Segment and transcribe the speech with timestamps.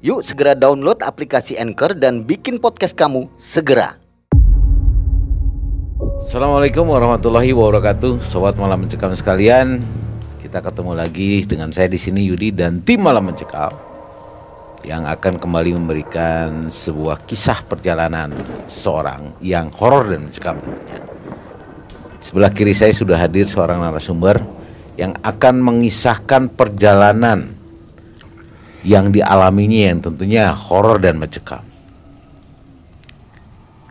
[0.00, 4.00] Yuk segera download aplikasi Anchor dan bikin podcast kamu segera.
[6.16, 9.84] Assalamualaikum warahmatullahi wabarakatuh, sobat malam mencekam sekalian.
[10.40, 13.76] Kita ketemu lagi dengan saya di sini Yudi dan tim malam mencekam
[14.88, 18.32] yang akan kembali memberikan sebuah kisah perjalanan
[18.64, 20.56] seseorang yang horor dan mencekam.
[22.16, 24.40] Sebelah kiri saya sudah hadir seorang narasumber
[24.96, 27.59] yang akan mengisahkan perjalanan
[28.80, 31.60] yang dialaminya yang tentunya horor dan mencekam.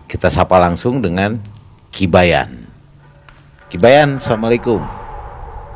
[0.10, 1.38] Kita sapa langsung dengan
[1.94, 2.66] Kibayan.
[3.70, 4.82] Kibayan, assalamualaikum.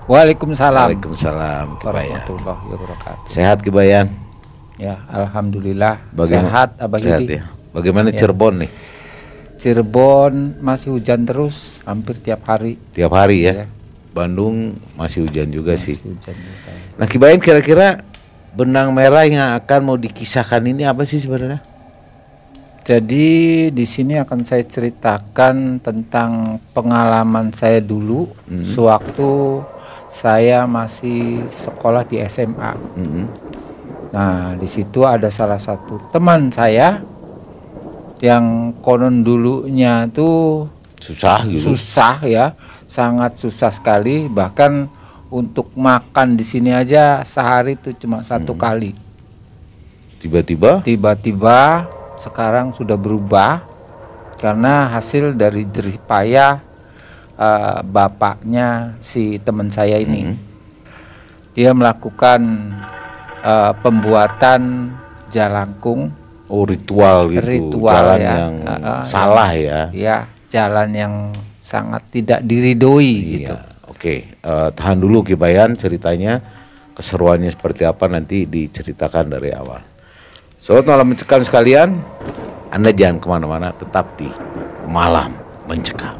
[0.09, 0.97] Waalaikumsalam.
[0.97, 2.21] Waalaikumsalam, Kibayan.
[3.29, 4.09] Sehat Kibayan?
[4.81, 7.37] Ya, alhamdulillah Bagaimana- sehat Abah Sehat Yudi.
[7.37, 7.43] ya.
[7.71, 8.17] Bagaimana Ya.
[8.17, 8.71] Cirebon nih?
[9.61, 12.81] Cirebon masih hujan terus hampir tiap hari.
[12.91, 13.53] Tiap hari ya.
[13.53, 13.65] Iya.
[14.13, 15.97] Bandung masih hujan juga Masih sih.
[16.01, 16.69] hujan juga.
[16.97, 18.01] Nah, Kibayan kira-kira
[18.53, 21.61] benang merah yang akan mau dikisahkan ini apa sih sebenarnya?
[22.83, 23.27] Jadi
[23.71, 28.59] di sini akan saya ceritakan tentang pengalaman saya dulu Hmm.
[28.59, 29.63] sewaktu
[30.11, 32.71] saya masih sekolah di SMA.
[32.99, 33.25] Mm-mm.
[34.13, 37.01] Nah, di situ ada salah satu teman saya
[38.21, 40.69] yang konon dulunya tuh
[41.01, 41.73] Susah gitu.
[41.73, 42.53] susah ya,
[42.85, 44.29] sangat susah sekali.
[44.29, 44.71] Bahkan
[45.33, 48.93] untuk makan di sini aja sehari itu cuma satu kali.
[50.21, 51.89] Tiba-tiba Tiba-tiba
[52.21, 53.65] sekarang sudah berubah
[54.37, 56.61] karena hasil dari jerih payah
[57.33, 60.37] eh, bapaknya si teman saya ini.
[61.57, 62.41] Dia melakukan
[63.41, 64.93] eh, pembuatan
[65.33, 66.13] jalangkung
[66.45, 67.41] oh ritual gitu,
[67.73, 68.33] Ritual jalan ya.
[68.37, 69.81] yang Ah, ah, salah ya.
[69.89, 71.13] ya jalan yang
[71.57, 73.72] sangat tidak diridoi gitu.
[74.03, 76.43] Oke, eh, tahan dulu Kibayan ceritanya
[76.91, 79.79] keseruannya seperti apa nanti diceritakan dari awal.
[80.59, 82.03] Sobat malam mencekam sekalian,
[82.67, 84.27] Anda jangan ke mana-mana, tetap di
[84.91, 85.31] malam
[85.71, 86.19] mencekam.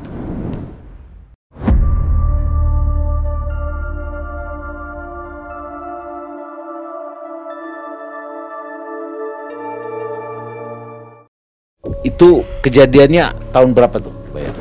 [12.08, 14.56] Itu kejadiannya tahun berapa tuh, Kibayan?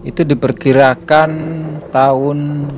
[0.00, 1.30] Itu diperkirakan
[1.98, 2.70] tahun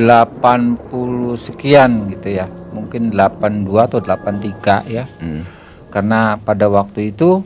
[0.00, 2.48] 80 sekian gitu ya.
[2.72, 5.04] Mungkin 82 atau 83 ya.
[5.20, 5.44] Hmm.
[5.92, 7.44] Karena pada waktu itu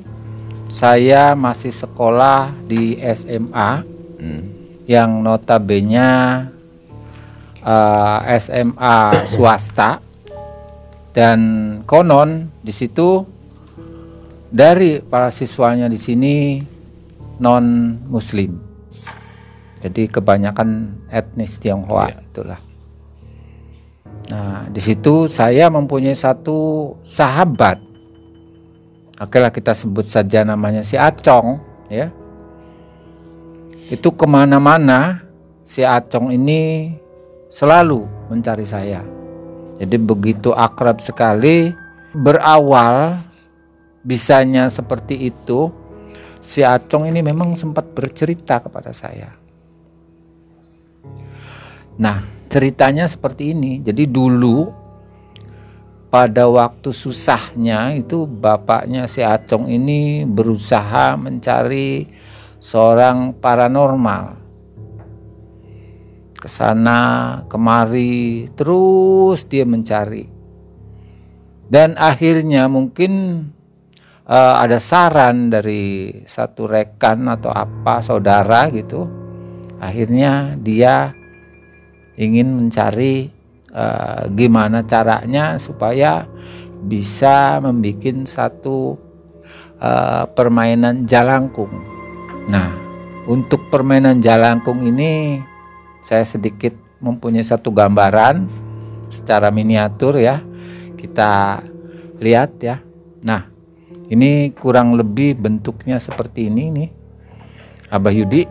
[0.70, 4.40] saya masih sekolah di SMA Hmm.
[4.88, 6.48] yang notabene
[7.60, 8.96] eh, SMA
[9.28, 10.00] swasta
[11.12, 11.40] dan
[11.84, 13.20] konon di situ
[14.48, 16.56] dari para siswanya di sini
[17.42, 18.73] non muslim
[19.84, 22.60] jadi kebanyakan etnis Tionghoa itulah
[24.32, 27.76] nah di situ saya mempunyai satu sahabat
[29.20, 31.60] oke lah kita sebut saja namanya si Acong
[31.92, 32.08] ya
[33.92, 35.28] itu ke mana-mana
[35.60, 36.92] si Acong ini
[37.54, 39.06] selalu mencari saya.
[39.78, 41.70] Jadi begitu akrab sekali.
[42.14, 43.18] Berawal
[44.06, 45.66] bisanya seperti itu,
[46.38, 49.34] si Acong ini memang sempat bercerita kepada saya.
[51.94, 53.78] Nah, ceritanya seperti ini.
[53.78, 54.84] Jadi dulu
[56.10, 62.06] pada waktu susahnya itu bapaknya si Acong ini berusaha mencari
[62.62, 64.42] seorang paranormal.
[66.38, 70.30] Ke sana kemari terus dia mencari.
[71.64, 73.42] Dan akhirnya mungkin
[74.28, 79.08] eh, ada saran dari satu rekan atau apa saudara gitu.
[79.82, 81.23] Akhirnya dia
[82.14, 83.28] ingin mencari
[83.72, 86.26] eh, gimana caranya supaya
[86.84, 88.98] bisa membuat satu
[89.78, 91.72] eh, permainan jalangkung
[92.48, 92.70] nah
[93.24, 95.40] untuk permainan jalangkung ini
[96.04, 98.44] saya sedikit mempunyai satu gambaran
[99.08, 100.44] secara miniatur ya.
[101.00, 101.60] Kita
[102.20, 102.80] lihat ya.
[103.24, 103.48] Nah,
[104.12, 106.90] ini kurang lebih bentuknya seperti ini nih.
[107.88, 108.42] Abah Yudi.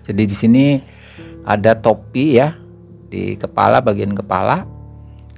[0.00, 0.64] Jadi di sini
[1.44, 2.56] ada topi ya
[3.10, 4.64] di kepala bagian kepala.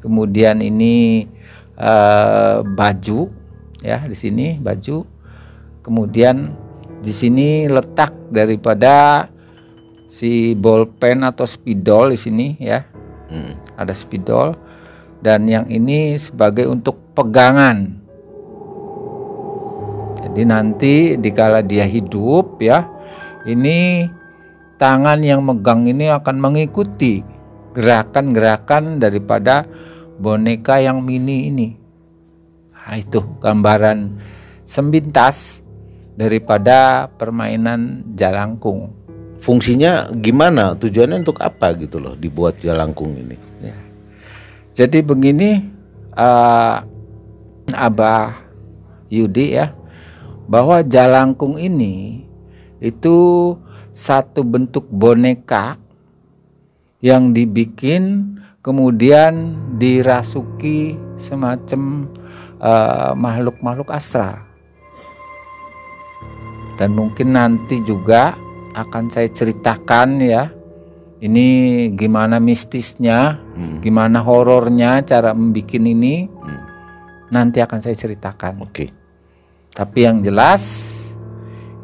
[0.02, 1.26] Kemudian ini
[1.78, 3.20] eh, baju
[3.80, 5.06] ya di sini baju.
[5.82, 6.54] Kemudian
[7.02, 9.26] di sini letak daripada
[10.06, 12.86] si bolpen atau spidol di sini ya.
[13.32, 13.56] Hmm.
[13.80, 14.54] Ada spidol
[15.22, 18.02] dan yang ini sebagai untuk pegangan.
[20.22, 22.88] Jadi nanti dikala dia hidup ya,
[23.46, 24.08] ini
[24.82, 27.22] tangan yang megang ini akan mengikuti
[27.70, 29.62] gerakan-gerakan daripada
[30.18, 31.68] boneka yang mini ini.
[32.74, 34.18] Nah, itu gambaran
[34.66, 35.62] sembintas
[36.18, 38.90] daripada permainan jalangkung.
[39.38, 40.74] Fungsinya gimana?
[40.74, 43.38] Tujuannya untuk apa gitu loh dibuat jalangkung ini?
[43.62, 43.78] Ya.
[44.74, 45.62] Jadi begini,
[46.18, 46.82] uh,
[47.70, 48.34] Abah
[49.14, 49.70] Yudi ya,
[50.50, 52.26] bahwa jalangkung ini
[52.82, 53.54] itu
[53.92, 55.76] satu bentuk boneka
[57.04, 58.34] yang dibikin
[58.64, 62.08] kemudian dirasuki semacam
[62.62, 64.48] uh, makhluk-makhluk astral.
[66.80, 68.32] Dan mungkin nanti juga
[68.72, 70.48] akan saya ceritakan ya.
[71.22, 71.46] Ini
[71.94, 73.78] gimana mistisnya, Hmm.
[73.78, 76.26] gimana horornya cara membuat ini.
[76.26, 76.62] Hmm.
[77.30, 78.66] Nanti akan saya ceritakan.
[78.66, 78.90] Oke.
[79.70, 80.62] Tapi yang jelas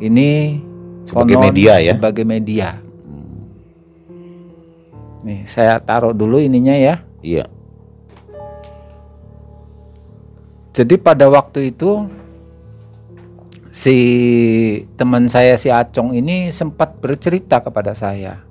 [0.02, 0.60] ini
[1.08, 1.94] Sebagai konon media ya?
[1.96, 2.68] Sebagai media.
[5.24, 7.00] Nih, saya taruh dulu ininya ya.
[7.24, 7.48] Iya.
[10.76, 12.06] Jadi pada waktu itu
[13.74, 13.96] si
[14.94, 18.46] teman saya si Acong ini sempat bercerita kepada saya.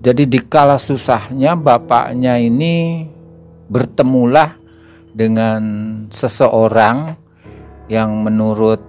[0.00, 3.04] Jadi dikala susahnya bapaknya ini
[3.68, 4.56] bertemulah
[5.12, 5.60] dengan
[6.08, 7.18] seseorang
[7.92, 8.87] yang menurut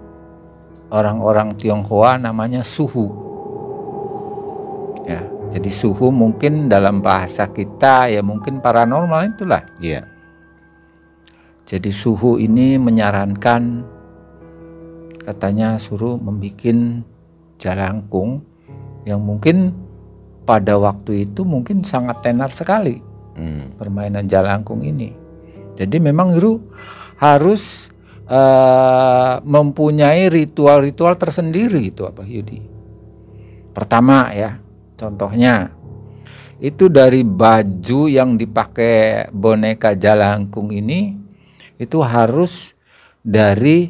[0.90, 3.10] orang-orang Tionghoa namanya suhu.
[5.06, 9.66] Ya, jadi suhu mungkin dalam bahasa kita ya mungkin paranormal itulah.
[9.82, 10.06] Iya.
[11.66, 13.86] Jadi suhu ini menyarankan
[15.22, 17.06] katanya suruh membuat
[17.62, 18.42] jalangkung
[19.06, 19.74] yang mungkin
[20.50, 23.10] pada waktu itu mungkin sangat tenar sekali
[23.40, 23.72] Hmm.
[23.80, 25.16] permainan jalangkung ini.
[25.80, 26.60] Jadi memang Guru
[27.16, 27.88] harus
[28.30, 32.62] eh, mempunyai ritual-ritual tersendiri itu apa Yudi.
[33.74, 34.62] Pertama ya,
[34.96, 35.74] contohnya
[36.60, 41.16] itu dari baju yang dipakai boneka jalangkung ini
[41.82, 42.78] itu harus
[43.26, 43.90] dari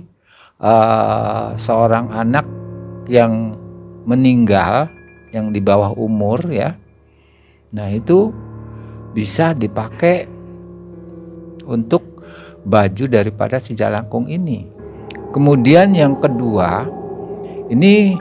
[0.61, 2.47] eh, seorang anak
[3.09, 3.57] yang
[4.05, 4.89] meninggal
[5.29, 6.73] yang di bawah umur ya.
[7.69, 8.33] Nah, itu
[9.13, 10.25] bisa dipakai
[11.69, 12.18] untuk
[12.65, 14.67] baju daripada si jalangkung ini.
[15.29, 16.89] Kemudian yang kedua,
[17.69, 18.17] ini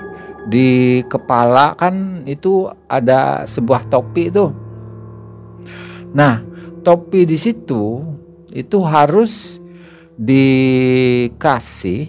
[0.48, 4.48] di kepala kan itu ada sebuah topi itu.
[6.12, 6.40] Nah,
[6.80, 8.00] topi di situ
[8.52, 9.60] itu harus
[10.18, 12.08] dikasih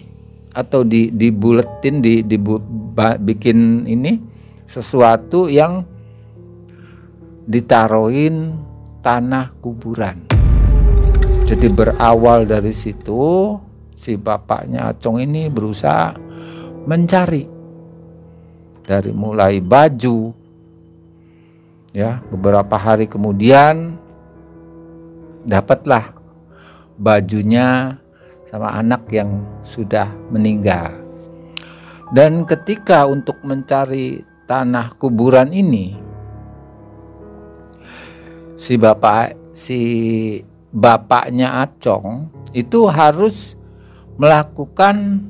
[0.50, 4.18] atau di dibuletin di dibikin ini
[4.66, 5.84] sesuatu yang
[7.46, 8.56] ditaruhin
[9.04, 10.39] tanah kuburan.
[11.50, 13.58] Jadi berawal dari situ
[13.90, 16.14] si bapaknya Acong ini berusaha
[16.86, 17.42] mencari
[18.86, 20.30] dari mulai baju
[21.90, 23.98] ya beberapa hari kemudian
[25.42, 26.14] dapatlah
[26.94, 27.98] bajunya
[28.46, 31.02] sama anak yang sudah meninggal.
[32.14, 35.98] Dan ketika untuk mencari tanah kuburan ini
[38.54, 39.82] si bapak si
[40.70, 43.58] bapaknya Acong itu harus
[44.18, 45.26] melakukan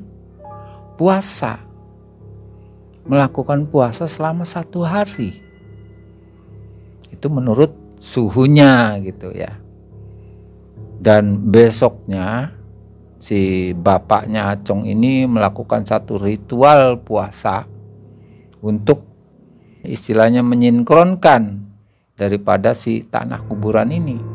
[1.01, 1.65] puasa.
[3.09, 5.41] Melakukan puasa selama satu hari.
[7.09, 9.57] Itu menurut suhunya gitu ya.
[11.01, 12.53] Dan besoknya
[13.17, 17.65] si bapaknya Acong ini melakukan satu ritual puasa
[18.61, 19.09] untuk
[19.81, 21.65] istilahnya menyinkronkan
[22.21, 24.30] daripada si tanah kuburan ini.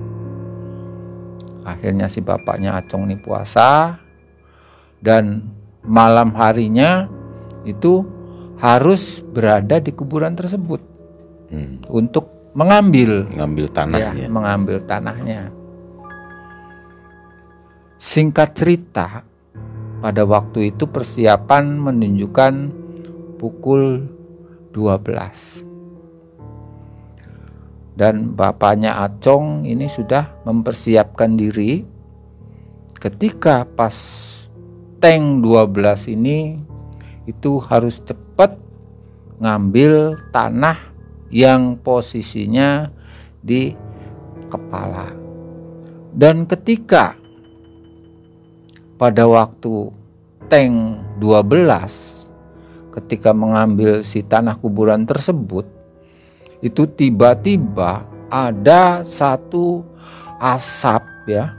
[1.66, 3.98] Akhirnya si bapaknya Acong ini puasa
[5.02, 5.42] dan
[5.82, 7.10] malam harinya
[7.66, 8.06] itu
[8.62, 10.82] harus berada di kuburan tersebut
[11.46, 11.78] Hmm.
[11.94, 12.26] untuk
[12.58, 14.26] mengambil Ngambil ya, tanahnya.
[14.32, 15.42] mengambil tanahnya.
[17.98, 19.08] Singkat cerita,
[20.00, 22.54] pada waktu itu persiapan menunjukkan
[23.38, 24.06] pukul
[24.74, 25.66] 12.
[27.96, 31.80] Dan bapaknya Acong ini sudah mempersiapkan diri
[33.00, 33.96] ketika pas
[35.00, 36.60] tank 12 ini
[37.24, 38.60] itu harus cepat
[39.40, 40.78] ngambil tanah
[41.32, 42.92] yang posisinya
[43.40, 43.76] di
[44.48, 45.12] kepala.
[46.16, 47.16] Dan ketika
[48.96, 49.92] pada waktu
[50.48, 52.32] tank 12
[52.96, 55.68] ketika mengambil si tanah kuburan tersebut
[56.64, 59.84] itu tiba-tiba ada satu
[60.40, 61.56] asap ya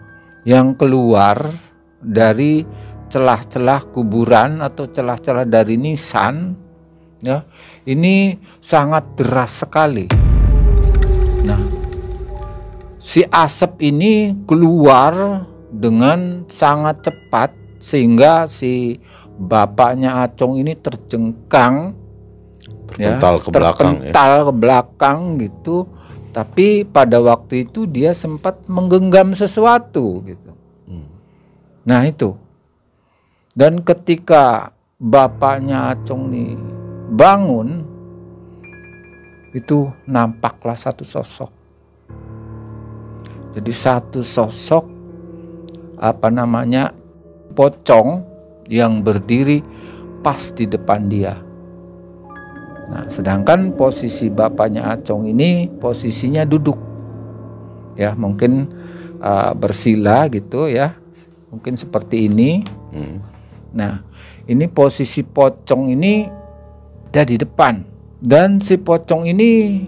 [0.47, 1.51] yang keluar
[1.99, 2.63] dari
[3.07, 6.55] celah-celah kuburan atau celah-celah dari nisan
[7.23, 7.43] ya.
[7.87, 10.07] Ini sangat deras sekali.
[11.47, 11.63] Nah
[12.99, 18.99] si asap ini keluar dengan sangat cepat sehingga si
[19.37, 22.06] bapaknya Acong ini terjengkang
[22.89, 24.11] terpental ya, ke belakang ya.
[24.11, 25.77] terpental ke belakang gitu.
[26.37, 30.53] Tapi pada waktu itu dia sempat menggenggam sesuatu gitu.
[31.87, 32.37] Nah itu.
[33.57, 36.59] Dan ketika bapaknya Acong ini
[37.09, 37.87] bangun
[39.57, 41.49] itu nampaklah satu sosok.
[43.57, 44.85] Jadi satu sosok
[45.97, 46.93] apa namanya
[47.57, 48.21] pocong
[48.69, 49.65] yang berdiri
[50.21, 51.46] pas di depan dia.
[52.87, 56.79] Nah, sedangkan posisi bapaknya Acong ini posisinya duduk.
[57.99, 58.71] Ya, mungkin
[59.19, 60.95] uh, bersila gitu ya.
[61.51, 62.63] Mungkin seperti ini.
[62.95, 63.19] Hmm.
[63.75, 64.07] Nah,
[64.47, 66.29] ini posisi pocong ini
[67.11, 67.83] ada di depan.
[68.17, 69.83] Dan si pocong ini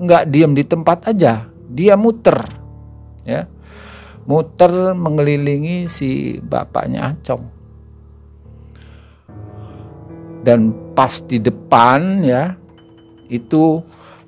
[0.00, 2.40] nggak diam di tempat aja, dia muter.
[3.24, 3.48] Ya
[4.24, 7.53] muter mengelilingi si bapaknya Acong.
[10.44, 12.52] Dan pas di depan ya
[13.32, 13.80] itu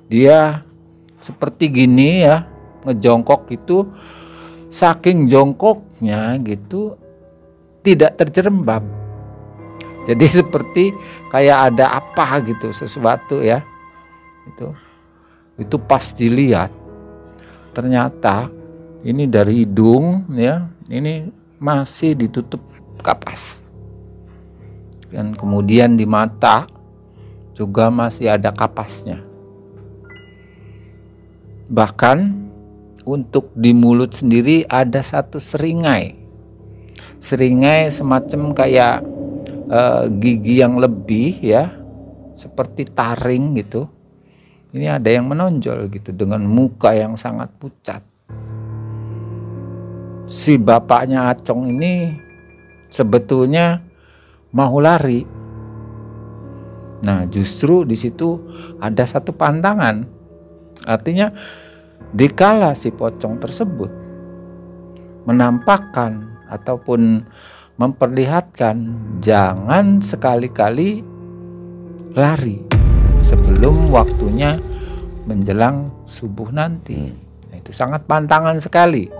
[0.09, 0.65] dia
[1.21, 2.49] seperti gini ya
[2.81, 3.85] ngejongkok itu
[4.73, 6.97] saking jongkoknya gitu
[7.85, 8.81] tidak terjerembab.
[10.09, 10.89] Jadi seperti
[11.29, 13.61] kayak ada apa gitu sesuatu ya.
[14.49, 14.73] Itu
[15.57, 16.69] itu pas dilihat
[17.73, 18.49] ternyata
[19.01, 22.61] ini dari hidung ya ini masih ditutup
[23.01, 23.61] kapas
[25.11, 26.67] dan kemudian di mata
[27.55, 29.23] juga masih ada kapasnya.
[31.67, 32.47] Bahkan
[33.07, 36.15] untuk di mulut sendiri ada satu seringai.
[37.17, 38.95] Seringai semacam kayak
[39.71, 41.71] uh, gigi yang lebih ya
[42.37, 43.89] seperti taring gitu.
[44.75, 48.03] Ini ada yang menonjol gitu dengan muka yang sangat pucat.
[50.27, 52.11] Si bapaknya Acong ini
[52.91, 53.86] sebetulnya
[54.53, 55.25] mau lari.
[57.03, 58.39] Nah, justru di situ
[58.81, 60.05] ada satu pantangan.
[60.87, 61.29] Artinya
[62.13, 63.91] dikala si pocong tersebut
[65.27, 67.27] menampakkan ataupun
[67.77, 68.75] memperlihatkan
[69.19, 71.03] jangan sekali-kali
[72.15, 72.63] lari
[73.21, 74.55] sebelum waktunya
[75.27, 77.11] menjelang subuh nanti.
[77.51, 79.11] Nah, itu sangat pantangan sekali.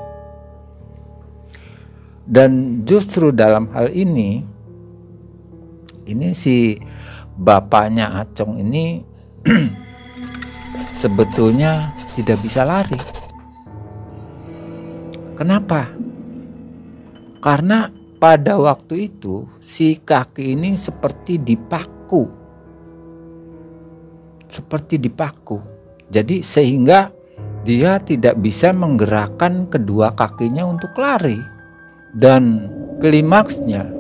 [2.28, 4.44] Dan justru dalam hal ini,
[6.08, 6.80] ini si
[7.38, 9.04] bapaknya Acong ini
[11.02, 12.98] sebetulnya tidak bisa lari.
[15.38, 15.94] Kenapa?
[17.38, 22.26] Karena pada waktu itu si kaki ini seperti dipaku.
[24.50, 25.62] Seperti dipaku.
[26.10, 27.14] Jadi sehingga
[27.62, 31.38] dia tidak bisa menggerakkan kedua kakinya untuk lari.
[32.18, 32.66] Dan
[32.98, 33.97] klimaksnya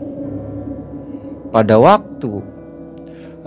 [1.51, 2.44] pada waktu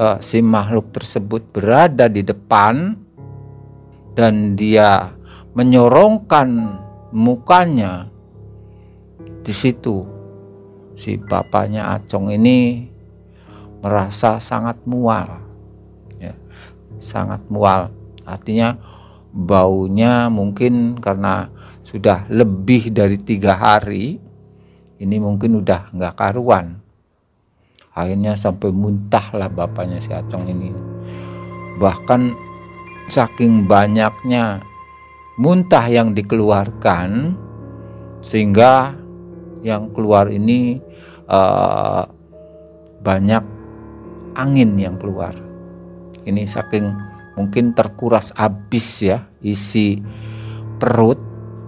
[0.01, 2.97] uh, si makhluk tersebut berada di depan
[4.17, 5.13] dan dia
[5.53, 6.79] menyorongkan
[7.13, 8.07] mukanya
[9.41, 10.07] di situ
[10.95, 12.87] si bapaknya Acong ini
[13.81, 15.41] merasa sangat mual
[16.21, 16.37] ya,
[17.01, 17.89] sangat mual.
[18.29, 18.77] Artinya
[19.33, 21.49] baunya mungkin karena
[21.81, 24.21] sudah lebih dari tiga hari
[25.01, 26.79] ini mungkin udah nggak karuan
[27.95, 30.71] akhirnya sampai muntah lah bapaknya si Acong ini.
[31.81, 32.21] Bahkan
[33.11, 34.63] saking banyaknya
[35.41, 37.35] muntah yang dikeluarkan
[38.21, 38.95] sehingga
[39.65, 40.79] yang keluar ini
[41.27, 42.05] uh,
[43.01, 43.45] banyak
[44.37, 45.35] angin yang keluar.
[46.23, 46.87] Ini saking
[47.35, 49.97] mungkin terkuras habis ya isi
[50.77, 51.17] perut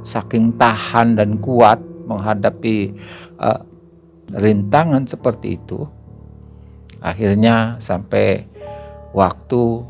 [0.05, 2.93] saking tahan dan kuat menghadapi
[3.41, 3.61] uh,
[4.37, 6.02] rintangan seperti itu
[7.03, 8.47] akhirnya sampai
[9.11, 9.83] waktu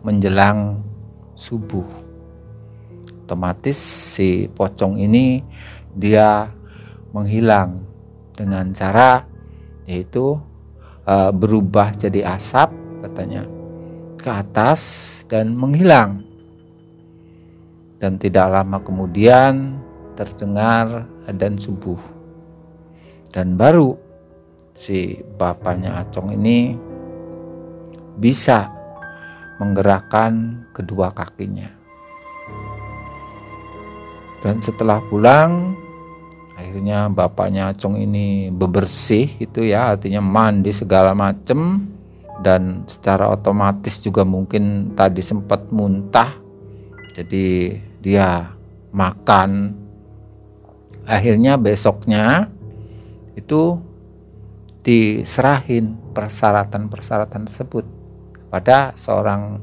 [0.00, 0.80] menjelang
[1.36, 1.84] subuh
[3.26, 3.76] otomatis
[4.16, 5.44] si pocong ini
[5.92, 6.48] dia
[7.12, 7.84] menghilang
[8.32, 9.26] dengan cara
[9.84, 10.38] yaitu
[11.04, 12.70] uh, berubah jadi asap
[13.02, 13.44] katanya
[14.16, 14.80] ke atas
[15.26, 16.22] dan menghilang
[17.98, 19.80] dan tidak lama kemudian
[20.14, 21.98] terdengar adzan subuh.
[23.34, 24.05] dan baru
[24.76, 26.76] si bapaknya Acong ini
[28.20, 28.68] bisa
[29.56, 31.72] menggerakkan kedua kakinya.
[34.44, 35.74] Dan setelah pulang,
[36.54, 41.88] akhirnya bapaknya Acong ini bebersih gitu ya, artinya mandi segala macem
[42.44, 46.36] dan secara otomatis juga mungkin tadi sempat muntah.
[47.16, 47.72] Jadi
[48.04, 48.52] dia
[48.92, 49.72] makan.
[51.08, 52.52] Akhirnya besoknya
[53.38, 53.78] itu
[54.86, 57.82] diserahin persyaratan-persyaratan tersebut
[58.46, 59.58] kepada seorang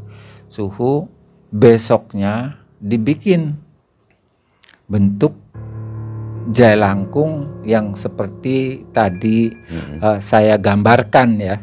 [0.52, 1.08] suhu
[1.48, 3.56] besoknya dibikin
[4.92, 5.32] bentuk
[6.52, 10.04] jalangkung yang seperti tadi hmm.
[10.04, 11.56] uh, saya gambarkan ya.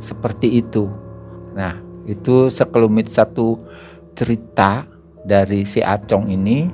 [0.00, 0.88] Seperti itu.
[1.52, 1.76] Nah
[2.08, 3.60] itu sekelumit satu
[4.16, 4.88] cerita
[5.20, 6.64] dari si Acong ini.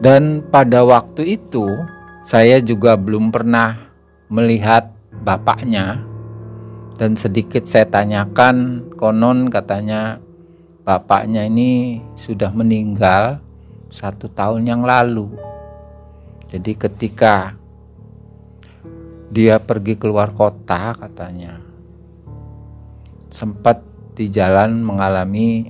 [0.00, 1.68] Dan pada waktu itu
[2.24, 3.83] saya juga belum pernah
[4.34, 4.90] melihat
[5.22, 6.02] bapaknya.
[6.98, 10.18] Dan sedikit saya tanyakan konon katanya
[10.82, 13.38] bapaknya ini sudah meninggal
[13.90, 15.30] satu tahun yang lalu.
[16.50, 17.54] Jadi ketika
[19.30, 21.58] dia pergi keluar kota katanya
[23.34, 23.82] sempat
[24.14, 25.66] di jalan mengalami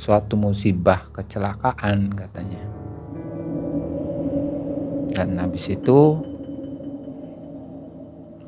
[0.00, 2.64] suatu musibah kecelakaan katanya.
[5.12, 6.24] Dan habis itu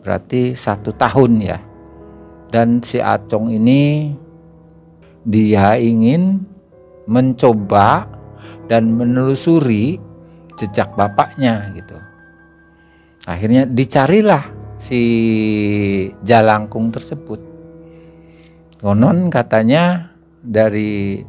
[0.08, 1.60] berarti satu tahun ya.
[2.48, 4.08] Dan si Acong ini
[5.20, 6.40] dia ingin
[7.04, 8.08] mencoba
[8.72, 10.00] dan menelusuri
[10.56, 12.00] jejak bapaknya gitu.
[13.28, 14.48] Akhirnya dicarilah
[14.80, 15.02] si
[16.24, 17.44] jalangkung tersebut.
[18.80, 21.20] Konon katanya dari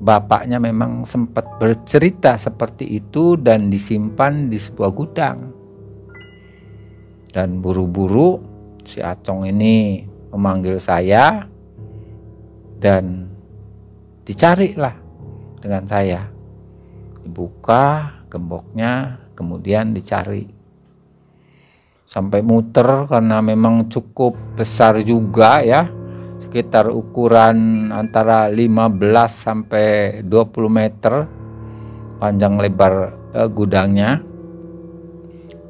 [0.00, 5.57] bapaknya memang sempat bercerita seperti itu dan disimpan di sebuah gudang
[7.32, 8.40] dan buru-buru
[8.84, 11.44] si Acong ini memanggil saya
[12.80, 13.28] dan
[14.24, 14.96] dicarilah
[15.60, 16.24] dengan saya.
[17.24, 20.48] Dibuka gemboknya kemudian dicari.
[22.08, 25.92] Sampai muter karena memang cukup besar juga ya
[26.48, 28.96] sekitar ukuran antara 15
[29.28, 29.86] sampai
[30.24, 31.28] 20 meter
[32.16, 32.94] panjang lebar
[33.36, 34.24] eh, gudangnya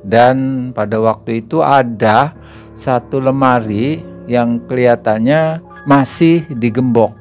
[0.08, 2.32] dan pada waktu itu ada
[2.72, 7.12] satu lemari yang kelihatannya masih digembok.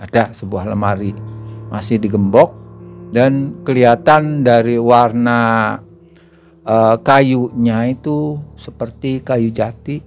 [0.00, 1.12] Ada sebuah lemari
[1.68, 2.56] masih digembok
[3.12, 5.76] dan kelihatan dari warna
[6.64, 10.00] uh, kayunya itu seperti kayu jati.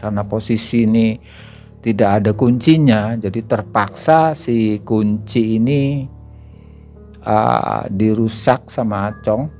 [0.00, 1.16] Karena posisi ini
[1.80, 6.04] tidak ada kuncinya, jadi terpaksa si kunci ini
[7.24, 9.50] uh, dirusak sama Acong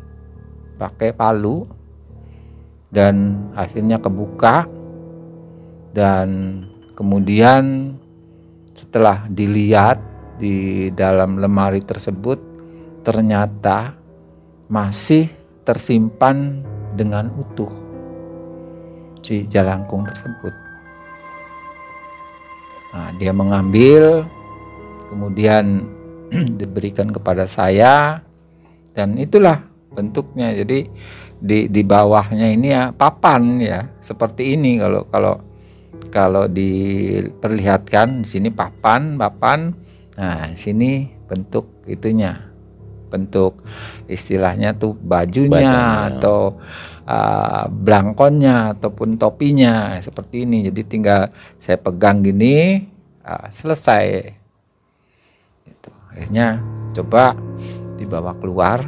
[0.80, 1.68] pakai palu
[2.90, 4.66] dan akhirnya kebuka
[5.92, 6.60] dan
[6.96, 7.94] kemudian
[8.72, 10.00] setelah dilihat
[10.40, 12.40] di dalam lemari tersebut
[13.04, 13.92] ternyata
[14.72, 15.28] masih
[15.62, 16.64] tersimpan
[16.96, 17.70] dengan utuh
[19.20, 20.54] si jalangkung tersebut.
[22.90, 24.26] Nah, dia mengambil
[25.12, 25.86] kemudian
[26.60, 28.22] diberikan kepada saya
[28.94, 30.54] dan itulah bentuknya.
[30.54, 30.86] Jadi
[31.40, 34.78] di di bawahnya ini ya papan ya seperti ini.
[34.78, 35.34] Kalau kalau
[36.10, 39.74] kalau diperlihatkan di sini papan papan.
[40.18, 42.50] Nah sini bentuk itunya.
[43.10, 43.58] Bentuk
[44.06, 46.14] istilahnya tuh bajunya Badannya.
[46.14, 46.62] atau
[47.10, 50.70] uh, blangkonnya ataupun topinya seperti ini.
[50.70, 52.86] Jadi tinggal saya pegang gini
[53.26, 54.39] uh, selesai
[56.20, 56.60] akhirnya
[56.92, 57.32] coba
[57.96, 58.84] dibawa keluar.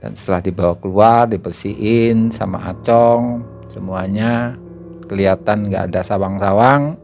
[0.00, 4.56] Dan setelah dibawa keluar dibersihin sama acong semuanya
[5.04, 6.96] kelihatan nggak ada sawang-sawang.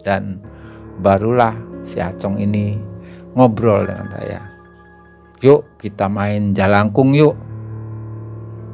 [0.00, 0.40] Dan
[0.96, 1.52] barulah
[1.84, 2.80] si acong ini
[3.36, 4.40] ngobrol dengan saya.
[5.44, 7.36] Yuk kita main jalangkung yuk.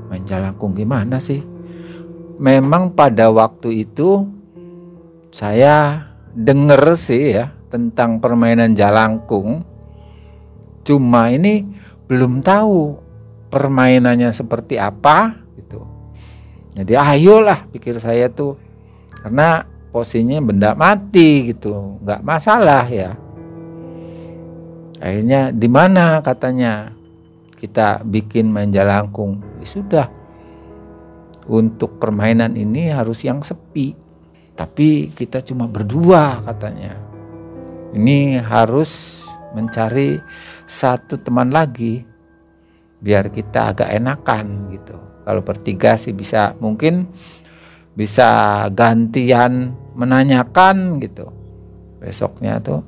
[0.06, 1.42] Main jalangkung gimana sih?
[2.38, 4.22] Memang pada waktu itu
[5.34, 6.06] saya
[6.38, 9.64] denger sih ya tentang permainan jalangkung.
[10.84, 11.64] Cuma ini
[12.08, 12.96] belum tahu
[13.52, 15.84] permainannya seperti apa gitu.
[16.76, 18.56] Jadi ayolah pikir saya tuh
[19.20, 23.16] karena posisinya benda mati gitu, nggak masalah ya.
[24.98, 26.90] Akhirnya di mana katanya
[27.58, 29.42] kita bikin main jalangkung.
[29.62, 30.06] Ya sudah.
[31.48, 33.94] Untuk permainan ini harus yang sepi.
[34.58, 37.07] Tapi kita cuma berdua katanya
[37.94, 39.24] ini harus
[39.56, 40.20] mencari
[40.68, 42.04] satu teman lagi
[43.00, 44.96] biar kita agak enakan gitu.
[45.24, 47.08] Kalau bertiga sih bisa mungkin
[47.96, 51.28] bisa gantian menanyakan gitu.
[51.98, 52.84] Besoknya tuh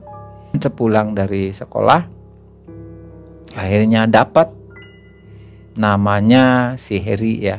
[0.56, 2.20] sepulang dari sekolah
[3.54, 4.50] akhirnya dapat
[5.74, 7.58] namanya si Heri ya.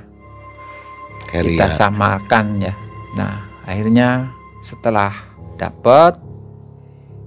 [1.31, 1.73] Heri kita ya.
[1.73, 2.73] samakan ya.
[3.15, 4.31] Nah, akhirnya
[4.63, 5.11] setelah
[5.55, 6.30] dapat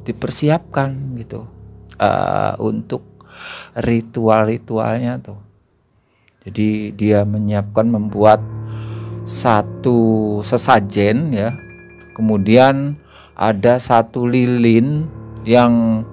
[0.05, 1.49] dipersiapkan gitu
[1.99, 3.15] eh, untuk
[3.75, 5.41] ritual-ritualnya tuh.
[6.45, 8.45] Jadi dia menyiapkan membuat
[9.25, 11.57] satu sesajen ya.
[12.15, 13.01] Kemudian
[13.35, 15.09] ada satu lilin
[15.43, 16.05] yang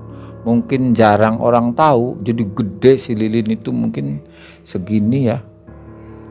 [0.47, 2.17] mungkin jarang orang tahu.
[2.23, 4.23] Jadi gede si lilin itu mungkin
[4.63, 5.43] segini ya.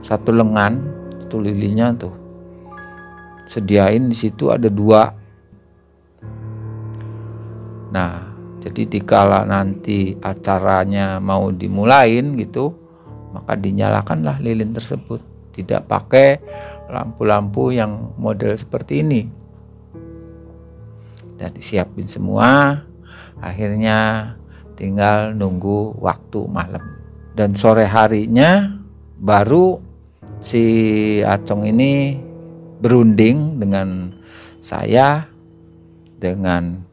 [0.01, 0.81] Satu lengan
[1.21, 2.15] itu lilinnya tuh.
[3.45, 5.20] Sediain di situ ada dua.
[7.91, 12.77] Nah, jadi dikala nanti acaranya mau dimulain gitu,
[13.33, 15.23] maka dinyalakanlah lilin tersebut.
[15.51, 16.39] Tidak pakai
[16.91, 19.23] lampu-lampu yang model seperti ini.
[21.41, 22.79] Dan disiapin semua,
[23.41, 24.33] akhirnya
[24.77, 26.85] tinggal nunggu waktu malam.
[27.33, 28.77] Dan sore harinya
[29.17, 29.81] baru
[30.41, 30.65] si
[31.25, 32.21] Acong ini
[32.81, 34.13] berunding dengan
[34.61, 35.25] saya,
[36.21, 36.90] dengan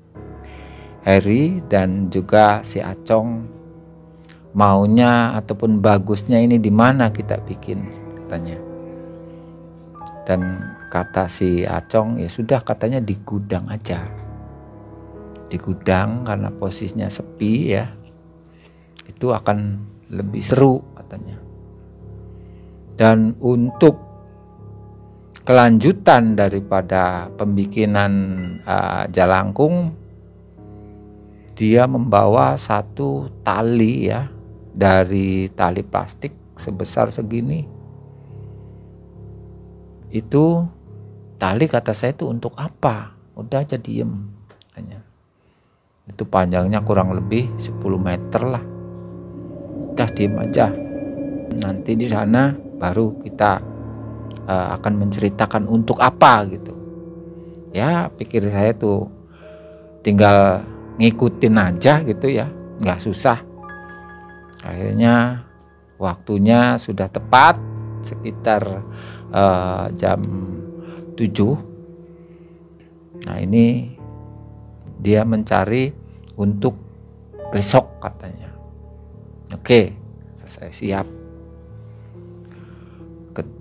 [1.08, 3.48] Harry dan juga si Acong
[4.52, 7.80] maunya ataupun bagusnya ini di mana kita bikin
[8.20, 8.60] katanya.
[10.28, 10.60] Dan
[10.92, 14.04] kata si Acong ya sudah katanya di gudang aja.
[15.48, 17.88] Di gudang karena posisinya sepi ya.
[19.08, 19.80] Itu akan
[20.12, 21.40] lebih seru katanya.
[23.00, 23.96] Dan untuk
[25.48, 28.12] kelanjutan daripada pembikinan
[28.68, 29.96] uh, jalangkung
[31.58, 34.30] dia membawa satu tali ya
[34.70, 37.66] dari tali plastik sebesar segini.
[40.14, 40.70] Itu
[41.42, 43.18] tali kata saya itu untuk apa?
[43.34, 44.30] Udah aja diem
[44.78, 45.02] hanya
[46.08, 48.64] itu panjangnya kurang lebih 10 meter lah.
[49.98, 50.70] Udah diem aja.
[51.58, 53.52] Nanti di sana baru kita
[54.46, 56.74] uh, akan menceritakan untuk apa gitu.
[57.74, 59.10] Ya pikir saya tuh
[60.06, 60.64] tinggal
[60.98, 62.50] ngikutin aja gitu ya.
[62.82, 63.40] Nggak susah.
[64.66, 65.46] Akhirnya
[65.98, 67.58] waktunya sudah tepat
[68.06, 68.62] sekitar
[69.34, 70.22] uh, jam
[71.18, 71.26] 7
[73.26, 73.98] nah ini
[75.02, 75.92] dia mencari
[76.38, 76.78] untuk
[77.50, 78.54] besok katanya.
[79.52, 80.08] Oke
[80.48, 81.08] saya siap.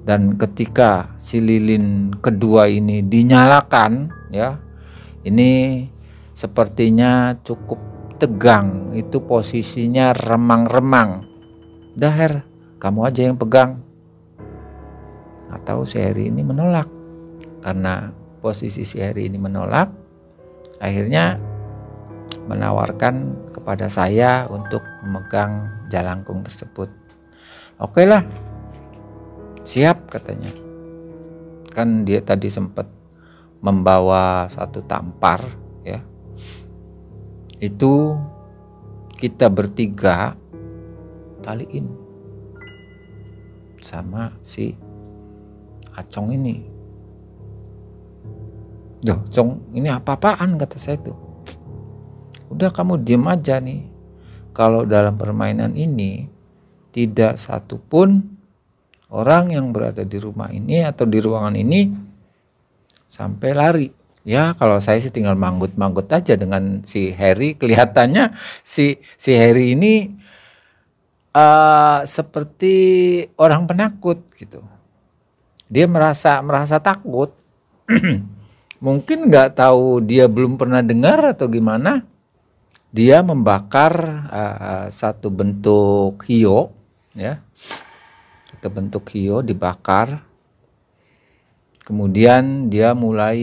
[0.07, 4.57] Dan ketika si lilin kedua ini dinyalakan ya
[5.27, 5.83] ini
[6.37, 7.81] sepertinya cukup
[8.21, 8.93] tegang.
[8.93, 11.25] Itu posisinya remang-remang.
[11.97, 12.45] Daher
[12.77, 13.81] kamu aja yang pegang.
[15.49, 16.93] Atau si Heri ini menolak.
[17.65, 18.13] Karena
[18.45, 19.89] posisi si Heri ini menolak
[20.77, 21.41] akhirnya
[22.47, 26.93] menawarkan kepada saya untuk memegang jalangkung tersebut.
[27.81, 28.21] Oke lah.
[29.65, 30.53] Siap katanya.
[31.73, 32.87] Kan dia tadi sempat
[33.65, 35.41] membawa satu tampar
[35.83, 35.99] ya
[37.63, 38.17] itu
[39.17, 40.37] kita bertiga
[41.41, 41.89] taliin
[43.81, 44.77] sama si
[45.97, 46.57] Acong ini.
[49.01, 51.17] Duh, Cong, ini apa-apaan kata saya tuh.
[52.53, 53.89] Udah kamu diem aja nih.
[54.53, 56.29] Kalau dalam permainan ini
[56.93, 58.25] tidak satupun
[59.13, 61.81] orang yang berada di rumah ini atau di ruangan ini
[63.05, 63.89] sampai lari.
[64.27, 67.55] Ya kalau saya sih tinggal manggut-manggut aja dengan si Harry.
[67.55, 68.35] Kelihatannya
[68.67, 70.11] si si Harry ini
[71.31, 72.75] uh, seperti
[73.39, 74.67] orang penakut gitu.
[75.71, 77.31] Dia merasa merasa takut.
[78.87, 82.03] Mungkin nggak tahu dia belum pernah dengar atau gimana.
[82.91, 83.95] Dia membakar
[84.27, 86.75] uh, satu bentuk hio,
[87.15, 87.45] ya,
[88.51, 90.27] satu bentuk hio dibakar.
[91.87, 93.39] Kemudian dia mulai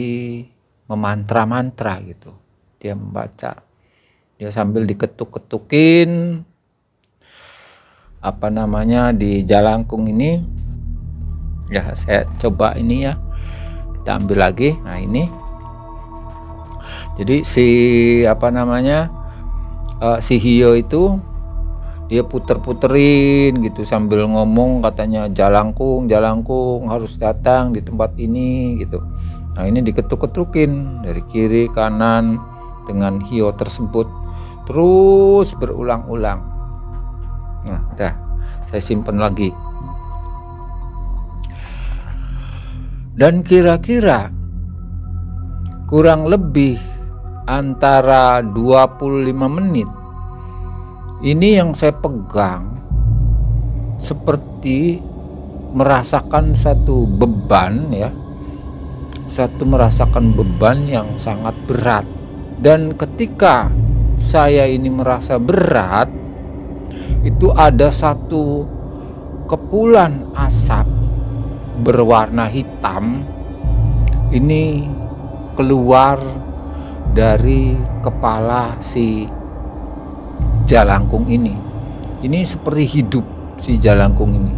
[0.93, 2.29] memantra-mantra gitu.
[2.77, 3.58] Dia membaca.
[4.38, 6.41] Dia sambil diketuk-ketukin
[8.23, 10.38] apa namanya di jalangkung ini.
[11.73, 13.17] Ya saya coba ini ya.
[13.97, 14.77] Kita ambil lagi.
[14.86, 15.25] Nah ini.
[17.17, 17.67] Jadi si
[18.25, 19.10] apa namanya
[20.01, 21.17] uh, si Hio itu
[22.12, 29.01] dia puter-puterin gitu sambil ngomong katanya jalangkung jalangkung harus datang di tempat ini gitu
[29.54, 32.42] nah ini diketuk-ketukin dari kiri kanan
[32.89, 34.06] dengan Hio tersebut
[34.63, 36.39] terus berulang-ulang.
[37.68, 38.13] Nah, dah
[38.68, 39.52] saya simpan lagi.
[43.13, 44.34] Dan kira-kira
[45.86, 46.82] kurang lebih
[47.46, 49.86] antara 25 menit
[51.22, 52.82] ini yang saya pegang
[54.02, 54.98] seperti
[55.78, 58.10] merasakan satu beban ya
[59.34, 62.06] satu merasakan beban yang sangat berat
[62.62, 63.74] dan ketika
[64.13, 66.06] saya ini merasa berat
[67.26, 68.69] itu ada satu
[69.50, 70.86] kepulan asap
[71.82, 73.26] berwarna hitam
[74.30, 74.86] ini
[75.58, 76.22] keluar
[77.13, 79.30] dari kepala si
[80.65, 81.54] jalangkung ini.
[82.26, 83.26] Ini seperti hidup
[83.62, 84.54] si jalangkung ini.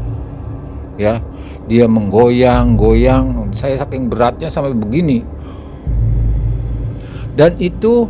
[0.96, 1.20] Ya,
[1.66, 3.50] dia menggoyang-goyang.
[3.54, 5.26] Saya saking beratnya sampai begini.
[7.36, 8.08] Dan itu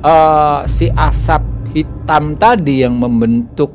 [0.00, 3.72] uh, si asap hitam tadi yang membentuk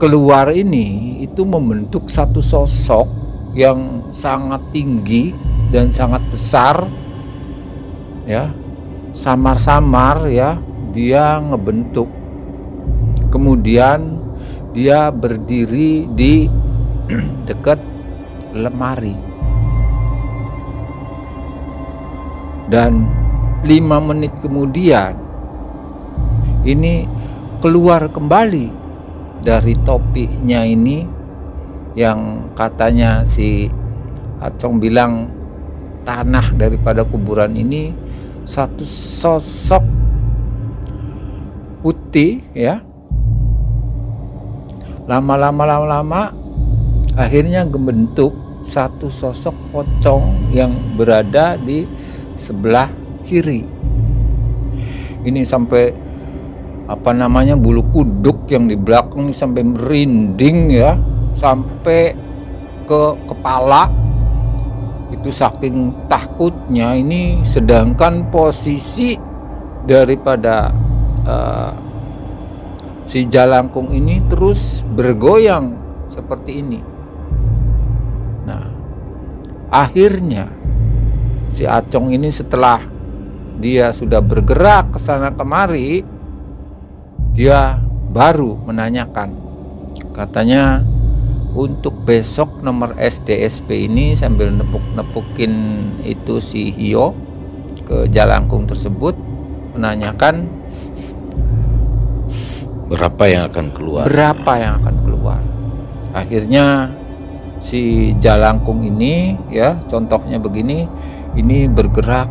[0.00, 3.04] keluar ini itu membentuk satu sosok
[3.52, 5.36] yang sangat tinggi
[5.68, 6.88] dan sangat besar
[8.24, 8.54] ya
[9.12, 10.56] samar-samar ya
[10.94, 12.08] dia ngebentuk
[13.28, 14.22] kemudian
[14.72, 16.48] dia berdiri di
[17.48, 17.80] dekat
[18.54, 19.16] lemari.
[22.70, 23.10] Dan
[23.66, 25.18] lima menit kemudian
[26.62, 27.04] ini
[27.58, 28.72] keluar kembali
[29.42, 31.04] dari topinya ini
[31.98, 33.68] yang katanya si
[34.40, 35.28] Acong bilang
[36.00, 37.92] tanah daripada kuburan ini
[38.48, 39.84] satu sosok
[41.84, 42.80] putih ya.
[45.04, 46.39] Lama-lama lama-lama
[47.20, 48.32] akhirnya membentuk
[48.64, 51.84] satu sosok pocong yang berada di
[52.40, 52.88] sebelah
[53.20, 53.60] kiri.
[55.20, 55.92] Ini sampai
[56.88, 60.96] apa namanya bulu kuduk yang di belakang sampai merinding ya.
[61.36, 62.16] Sampai
[62.88, 63.92] ke kepala.
[65.12, 69.18] Itu saking takutnya ini sedangkan posisi
[69.84, 70.72] daripada
[71.26, 71.72] uh,
[73.04, 75.74] si jalangkung ini terus bergoyang
[76.06, 76.89] seperti ini
[79.70, 80.50] akhirnya
[81.50, 82.82] si acong ini setelah
[83.58, 86.02] dia sudah bergerak ke sana kemari
[87.30, 87.78] dia
[88.10, 89.34] baru menanyakan
[90.10, 90.82] katanya
[91.54, 95.52] untuk besok nomor SDSP ini sambil nepuk-nepukin
[96.06, 97.14] itu si Hio
[97.86, 99.18] ke Jalangkung tersebut
[99.74, 100.46] menanyakan
[102.90, 104.02] berapa yang akan keluar?
[104.06, 105.42] Berapa yang akan keluar?
[106.10, 106.90] Akhirnya
[107.60, 110.88] si Jalangkung ini ya contohnya begini
[111.38, 112.26] ini bergerak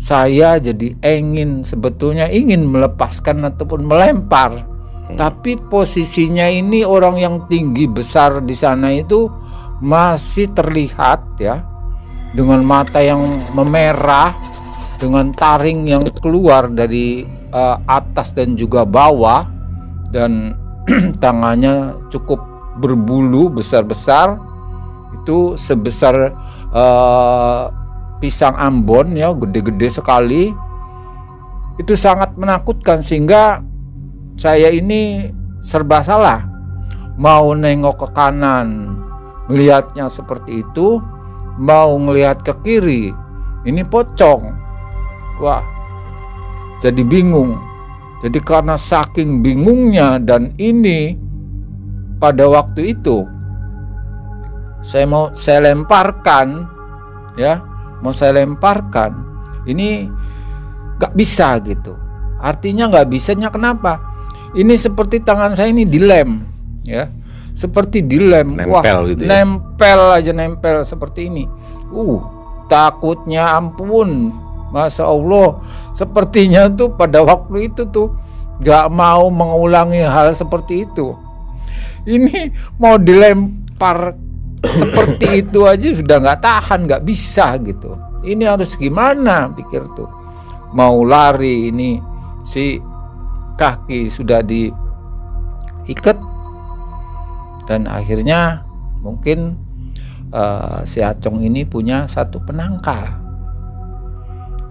[0.00, 4.64] Saya jadi ingin sebetulnya ingin melepaskan ataupun melempar.
[5.10, 9.26] Tapi posisinya ini orang yang tinggi besar di sana itu
[9.82, 11.66] masih terlihat ya
[12.30, 14.38] dengan mata yang memerah,
[15.02, 19.59] dengan taring yang keluar dari uh, atas dan juga bawah
[20.10, 20.54] dan
[21.22, 22.42] tangannya cukup
[22.78, 24.38] berbulu besar-besar.
[25.20, 26.34] Itu sebesar
[26.70, 27.62] uh,
[28.22, 30.52] pisang Ambon ya gede-gede sekali.
[31.80, 33.64] Itu sangat menakutkan sehingga
[34.36, 36.46] saya ini serba salah.
[37.20, 38.96] Mau nengok ke kanan
[39.48, 41.00] melihatnya seperti itu.
[41.60, 43.12] Mau melihat ke kiri
[43.68, 44.42] ini pocong.
[45.40, 45.80] Wah
[46.80, 47.60] jadi bingung
[48.20, 51.16] jadi karena saking bingungnya dan ini
[52.20, 53.24] pada waktu itu
[54.84, 56.68] saya mau saya lemparkan
[57.36, 57.60] ya
[58.00, 59.12] mau saya lemparkan
[59.68, 60.08] ini
[61.00, 61.96] nggak bisa gitu.
[62.40, 63.96] Artinya nggak bisanya kenapa?
[64.52, 66.44] Ini seperti tangan saya ini dilem
[66.84, 67.08] ya.
[67.56, 69.28] Seperti dilem nempel wah gitu ya?
[69.44, 71.44] nempel aja nempel seperti ini.
[71.88, 72.20] Uh
[72.68, 74.32] takutnya ampun.
[74.70, 75.58] Masa Allah
[76.00, 78.16] sepertinya tuh pada waktu itu tuh
[78.64, 81.12] nggak mau mengulangi hal seperti itu.
[82.08, 82.48] Ini
[82.80, 84.16] mau dilempar
[84.80, 88.00] seperti itu aja sudah nggak tahan nggak bisa gitu.
[88.24, 89.52] Ini harus gimana?
[89.52, 90.08] Pikir tuh.
[90.72, 92.00] Mau lari ini
[92.48, 92.80] si
[93.60, 96.16] kaki sudah diikat.
[97.68, 98.64] Dan akhirnya
[99.04, 99.56] mungkin
[100.32, 103.04] uh, si Acong ini punya satu penangkal.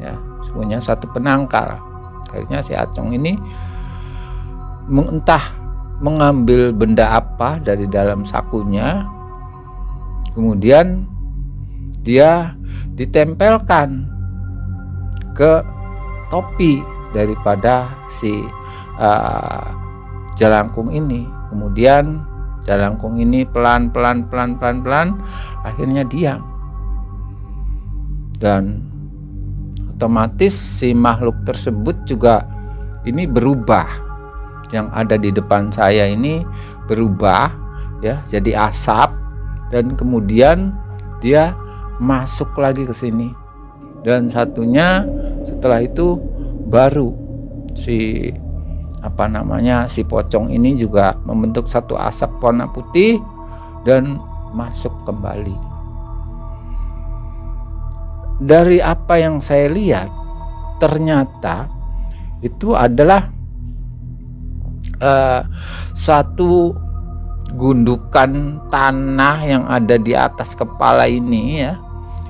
[0.01, 1.79] Ya punya satu penangkal.
[2.29, 3.38] Akhirnya si Acong ini
[4.89, 5.41] entah
[6.01, 9.05] mengambil benda apa dari dalam sakunya.
[10.33, 11.05] Kemudian
[12.01, 12.55] dia
[12.95, 14.07] ditempelkan
[15.35, 15.62] ke
[16.31, 16.79] topi
[17.12, 18.43] daripada si
[18.97, 19.65] uh,
[20.39, 21.27] jalangkung ini.
[21.49, 22.23] Kemudian
[22.63, 25.07] jalangkung ini pelan pelan pelan pelan pelan
[25.65, 26.41] akhirnya diam.
[28.39, 28.88] Dan
[29.99, 32.47] otomatis si makhluk tersebut juga
[33.03, 34.07] ini berubah.
[34.71, 36.39] Yang ada di depan saya ini
[36.88, 37.51] berubah
[37.99, 39.12] ya jadi asap
[39.75, 40.71] dan kemudian
[41.19, 41.51] dia
[41.99, 43.35] masuk lagi ke sini.
[43.99, 45.03] Dan satunya
[45.43, 46.15] setelah itu
[46.71, 47.12] baru
[47.75, 48.31] si
[49.03, 53.19] apa namanya si pocong ini juga membentuk satu asap warna putih
[53.83, 54.15] dan
[54.55, 55.68] masuk kembali
[58.39, 60.10] dari apa yang saya lihat
[60.80, 61.67] ternyata
[62.39, 63.28] itu adalah
[65.04, 65.43] uh,
[65.91, 66.71] satu
[67.54, 71.75] gundukan tanah yang ada di atas kepala ini ya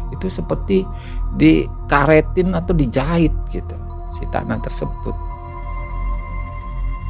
[0.10, 0.82] itu seperti
[1.38, 3.78] dikaretin atau dijahit gitu
[4.18, 5.14] si tanah tersebut.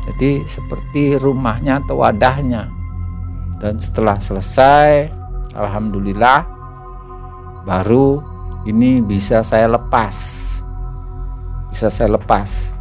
[0.10, 2.68] Jadi seperti rumahnya atau wadahnya.
[3.60, 5.12] Dan setelah selesai
[5.52, 6.48] alhamdulillah
[7.68, 8.24] baru
[8.68, 10.16] ini bisa saya lepas.
[11.72, 12.74] Bisa saya lepas.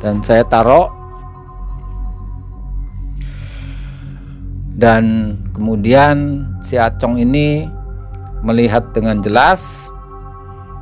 [0.00, 0.88] Dan saya taruh.
[4.78, 7.68] Dan kemudian si Acong ini
[8.40, 9.92] melihat dengan jelas.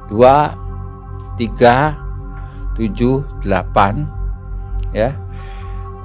[0.07, 5.11] 2 3 7 8 ya.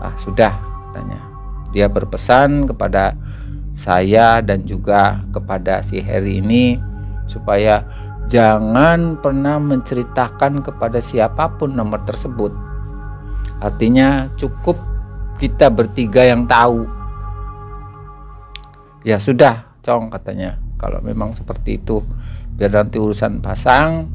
[0.01, 0.57] Ah sudah
[0.89, 1.21] tanya.
[1.69, 3.13] Dia berpesan kepada
[3.71, 6.90] saya dan juga kepada si Harry ini
[7.31, 7.87] supaya
[8.27, 12.51] jangan pernah menceritakan kepada siapa pun nomor tersebut.
[13.63, 14.75] Artinya cukup
[15.39, 16.83] kita bertiga yang tahu.
[19.07, 20.59] Ya sudah cong katanya.
[20.75, 22.01] Kalau memang seperti itu
[22.57, 24.09] biar nanti urusan pasang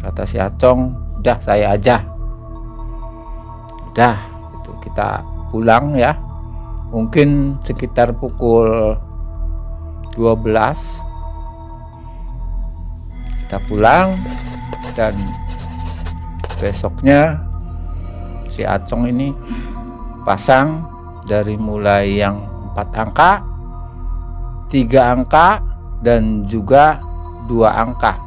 [0.00, 2.04] kata si Acong udah saya aja.
[3.92, 4.16] Udah
[4.60, 6.16] itu kita pulang ya.
[6.92, 8.96] Mungkin sekitar pukul
[10.16, 11.15] 12
[13.46, 14.10] kita pulang
[14.98, 15.14] dan
[16.58, 17.38] besoknya
[18.50, 19.30] si Acong ini
[20.26, 20.82] pasang
[21.30, 22.42] dari mulai yang
[22.74, 23.32] empat angka
[24.66, 25.62] tiga angka
[26.02, 26.98] dan juga
[27.46, 28.18] dua angka.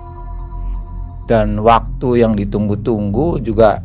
[1.27, 3.83] Dan waktu yang ditunggu-tunggu juga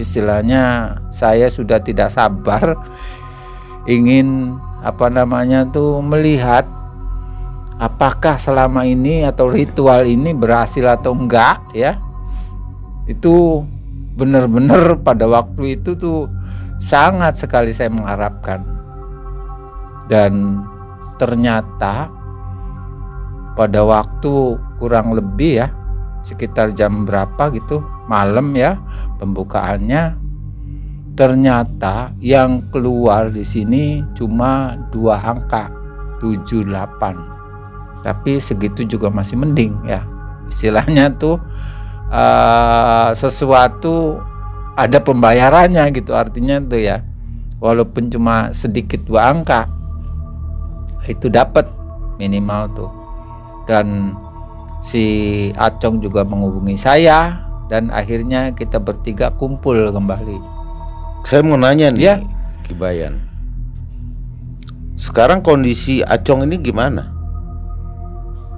[0.00, 2.80] istilahnya saya sudah tidak sabar
[3.84, 6.64] ingin apa namanya tuh melihat
[7.78, 11.96] apakah selama ini atau ritual ini berhasil atau enggak ya?
[13.06, 13.64] Itu
[14.18, 16.26] benar-benar pada waktu itu tuh
[16.82, 18.60] sangat sekali saya mengharapkan.
[20.10, 20.62] Dan
[21.18, 22.10] ternyata
[23.58, 25.68] pada waktu kurang lebih ya
[26.22, 28.78] sekitar jam berapa gitu malam ya
[29.18, 30.14] pembukaannya
[31.18, 35.66] ternyata yang keluar di sini cuma dua angka
[36.22, 37.37] 78
[38.04, 40.04] tapi segitu juga masih mending ya
[40.48, 41.40] istilahnya tuh
[42.08, 44.22] uh, sesuatu
[44.78, 47.02] ada pembayarannya gitu artinya tuh ya
[47.58, 49.66] walaupun cuma sedikit dua angka
[51.10, 51.66] itu dapat
[52.20, 52.90] minimal tuh
[53.66, 54.14] dan
[54.80, 55.04] si
[55.58, 60.40] Acong juga menghubungi saya dan akhirnya kita bertiga kumpul kembali.
[61.28, 62.16] Saya mau nanya nih, Ya.
[62.64, 63.20] Kibayan.
[64.96, 67.17] Sekarang kondisi Acong ini gimana?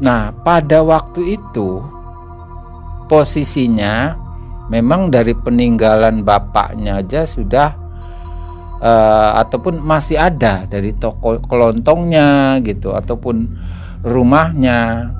[0.00, 1.84] Nah, pada waktu itu
[3.06, 4.16] posisinya
[4.72, 7.68] memang dari peninggalan bapaknya aja sudah
[8.80, 13.44] eh, ataupun masih ada dari toko kelontongnya gitu ataupun
[14.00, 15.10] rumahnya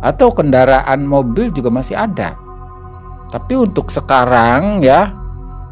[0.00, 2.36] atau kendaraan mobil juga masih ada.
[3.26, 5.12] Tapi untuk sekarang ya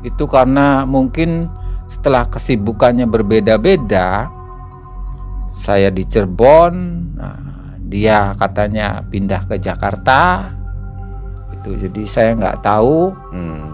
[0.05, 1.49] itu karena mungkin
[1.89, 4.29] setelah kesibukannya berbeda-beda
[5.49, 6.75] saya di Cirebon
[7.15, 7.54] nah,
[7.85, 10.51] dia katanya pindah ke Jakarta.
[11.53, 13.13] Itu jadi saya nggak tahu.
[13.33, 13.65] Hmm.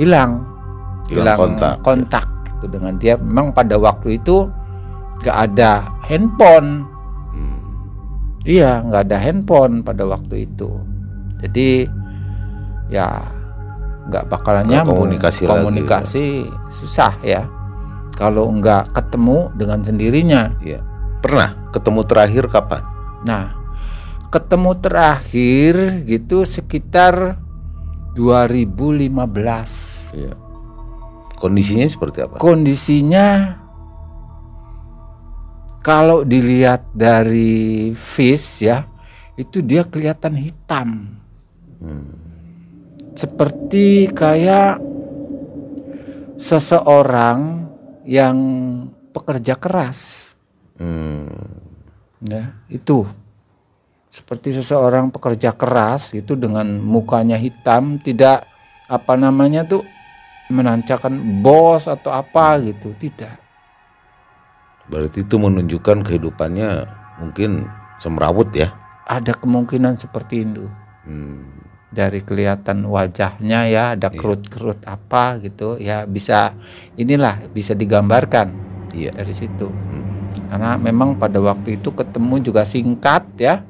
[0.00, 0.40] hilang.
[1.12, 1.74] Hilang kontak.
[1.84, 2.24] kontak.
[2.56, 2.66] Gitu.
[2.72, 4.48] Dengan dia memang pada waktu itu
[5.20, 6.88] nggak ada handphone.
[7.36, 7.60] Hmm.
[8.48, 10.72] iya nggak ada handphone pada waktu itu.
[11.44, 11.84] Jadi
[12.88, 13.20] ya
[14.08, 15.04] nggak bakalan nyambung.
[15.06, 16.24] komunikasi lagi, komunikasi
[16.72, 17.44] susah ya.
[18.16, 20.42] Kalau nggak ketemu dengan sendirinya.
[20.64, 20.80] Iya.
[21.20, 22.89] Pernah ketemu terakhir kapan?
[23.26, 23.58] Nah,
[24.30, 27.34] ketemu terakhir gitu sekitar
[28.14, 30.14] 2015.
[30.14, 30.34] Iya.
[31.40, 32.36] Kondisinya seperti apa?
[32.36, 33.56] Kondisinya
[35.80, 38.84] kalau dilihat dari face ya,
[39.40, 41.16] itu dia kelihatan hitam.
[43.16, 44.84] Seperti kayak
[46.36, 47.72] seseorang
[48.04, 48.36] yang
[49.16, 50.32] pekerja keras.
[50.76, 51.69] Hmm.
[52.24, 52.54] Ya.
[52.68, 53.04] Itu.
[54.10, 58.42] Seperti seseorang pekerja keras itu dengan mukanya hitam tidak
[58.90, 59.86] apa namanya tuh
[60.50, 62.90] menancakan bos atau apa gitu.
[62.90, 63.34] Tidak.
[64.90, 66.70] Berarti itu menunjukkan kehidupannya
[67.22, 67.70] mungkin
[68.02, 68.74] semrawut ya.
[69.10, 70.70] ada kemungkinan seperti itu.
[71.00, 71.50] Hmm.
[71.90, 76.54] dari kelihatan wajahnya ya ada kerut-kerut apa gitu ya bisa
[76.94, 78.54] inilah bisa digambarkan
[78.94, 79.10] Iya.
[79.10, 79.66] dari situ
[80.50, 83.62] karena memang pada waktu itu ketemu juga singkat ya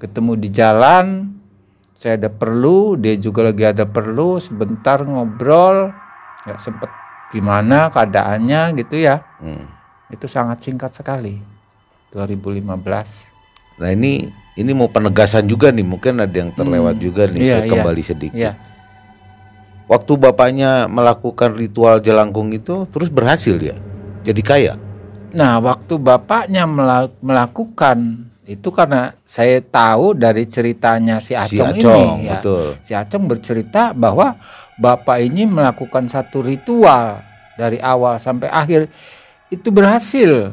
[0.00, 1.36] ketemu di jalan
[1.92, 5.92] saya ada perlu dia juga lagi ada perlu sebentar ngobrol
[6.48, 6.90] nggak sempet
[7.30, 9.68] gimana keadaannya gitu ya Hmm.
[10.08, 11.38] itu sangat singkat sekali
[12.10, 13.32] 2015
[13.80, 17.40] Nah ini ini mau penegasan juga nih, mungkin ada yang terlewat juga nih.
[17.40, 17.72] Iya, saya iya.
[17.72, 18.36] kembali sedikit.
[18.36, 18.52] ya
[19.88, 23.76] Waktu bapaknya melakukan ritual jelangkung itu, terus berhasil dia
[24.22, 24.74] jadi kaya.
[25.32, 32.18] Nah, waktu bapaknya mela- melakukan itu karena saya tahu dari ceritanya si Si Acong, Acong,
[32.18, 32.32] ini ya.
[32.38, 32.66] betul.
[32.84, 34.36] Si Acong bercerita bahwa
[34.76, 37.22] bapak ini melakukan satu ritual
[37.56, 38.90] dari awal sampai akhir
[39.48, 40.52] itu berhasil.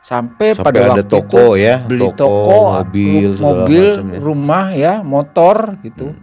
[0.00, 4.18] Sampai, Sampai pada ada waktu toko itu ya, beli toko, toko, mobil, mobil, macam ya.
[4.18, 6.16] rumah ya, motor gitu.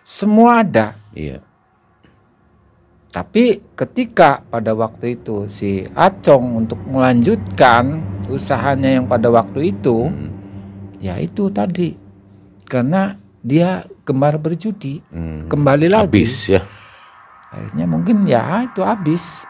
[0.00, 0.96] Semua ada.
[1.12, 1.44] Iya.
[3.08, 10.28] Tapi ketika pada waktu itu si Acong untuk melanjutkan usahanya yang pada waktu itu, Hmm.
[11.00, 11.96] ya itu tadi
[12.64, 15.48] karena dia gemar berjudi, Hmm.
[15.48, 16.04] kembali lagi.
[16.04, 16.62] Habis ya.
[17.48, 19.48] Akhirnya mungkin ya itu habis.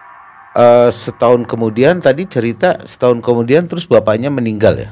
[0.55, 4.91] Eh, setahun kemudian tadi cerita setahun kemudian terus bapaknya meninggal ya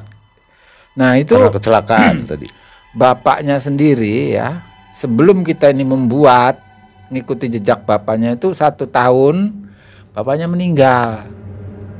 [0.94, 2.46] Nah itu karena kecelakaan tadi.
[2.94, 4.62] bapaknya sendiri ya
[4.94, 6.60] sebelum kita ini membuat
[7.08, 9.66] ngikuti jejak bapaknya itu satu tahun
[10.10, 11.28] bapaknya meninggal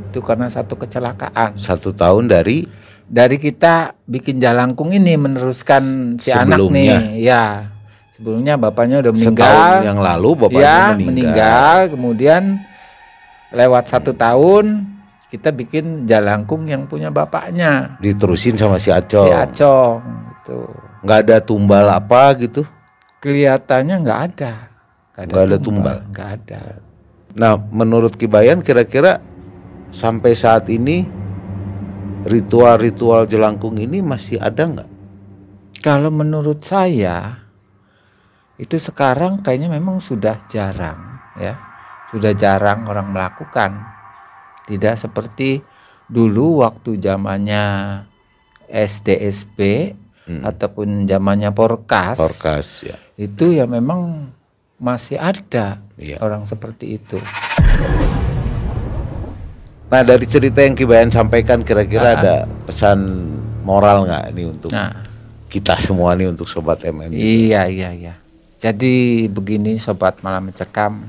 [0.09, 1.55] itu karena satu kecelakaan.
[1.61, 2.65] Satu tahun dari
[3.05, 6.81] dari kita bikin jalangkung ini meneruskan si anak Sebelumnya.
[6.81, 7.45] nih ya
[8.11, 11.07] sebelumnya bapaknya udah meninggal setahun yang lalu bapaknya ya meninggal.
[11.13, 12.43] meninggal kemudian
[13.53, 14.89] lewat satu tahun
[15.29, 19.27] kita bikin jalangkung yang punya bapaknya Diterusin sama si Acong.
[19.27, 20.01] si Acong
[20.43, 20.59] itu
[21.05, 22.65] Nggak ada tumbal apa gitu.
[23.21, 24.53] kelihatannya nggak ada
[25.19, 25.97] Nggak ada tumbal.
[26.09, 26.63] nggak ada
[27.33, 29.21] Nah, menurut Kibayan kira-kira
[29.89, 31.05] sampai saat ini
[32.25, 34.91] ritual-ritual jelangkung ini masih ada nggak?
[35.77, 37.47] kalau menurut saya
[38.57, 40.99] itu sekarang kayaknya memang sudah jarang
[41.37, 41.55] ya
[42.09, 43.85] sudah jarang orang melakukan
[44.65, 45.61] tidak seperti
[46.09, 47.65] dulu waktu zamannya
[48.67, 49.93] SDSP
[50.27, 52.27] ataupun zamannya Porkas Hmm.
[52.27, 52.97] Orkas ya.
[53.15, 54.33] itu ya memang
[54.79, 56.21] masih ada Iya.
[56.21, 57.17] orang seperti itu
[59.87, 62.17] Nah dari cerita yang Kibayan sampaikan kira-kira Ah.
[62.17, 62.35] ada
[62.67, 62.99] pesan
[63.63, 65.07] moral nggak ini untuk Nah,
[65.47, 67.11] kita semua nih untuk sobat MM?
[67.11, 68.15] iya iya iya.
[68.57, 71.07] Jadi begini sobat malam mencekam.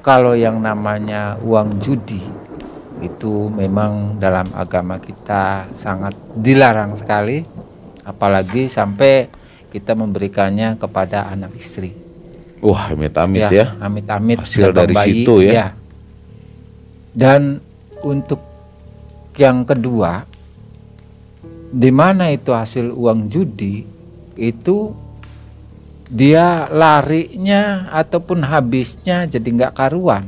[0.00, 2.20] Kalau yang namanya uang judi
[2.98, 7.40] itu memang dalam agama kita sangat dilarang sekali
[8.02, 9.32] apalagi sampai
[9.76, 11.92] kita memberikannya kepada anak istri.
[12.64, 13.76] Wah amit-amit ya.
[13.76, 15.76] Amit-amit Hasil gerbang dari situ ya.
[17.12, 17.60] Dan
[18.00, 18.40] untuk
[19.36, 20.24] yang kedua,
[21.68, 23.84] di mana itu hasil uang judi
[24.40, 24.96] itu
[26.08, 30.24] dia larinya ataupun habisnya jadi nggak karuan.